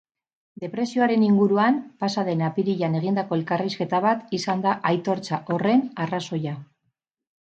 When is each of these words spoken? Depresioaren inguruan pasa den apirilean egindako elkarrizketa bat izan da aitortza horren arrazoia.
Depresioaren 0.61 1.25
inguruan 1.25 1.75
pasa 2.03 2.23
den 2.29 2.39
apirilean 2.47 2.95
egindako 2.99 3.37
elkarrizketa 3.39 3.99
bat 4.05 4.33
izan 4.39 4.63
da 4.65 4.71
aitortza 4.93 5.39
horren 5.57 5.85
arrazoia. 6.07 6.55